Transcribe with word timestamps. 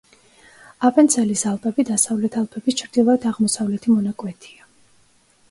აპენცელის 0.87 1.43
ალპები 1.51 1.85
დასავლეთი 1.89 2.41
ალპების 2.41 2.79
ჩრდილოეთ-აღმოსავლეთი 2.81 3.93
მონაკვეთია. 3.95 4.69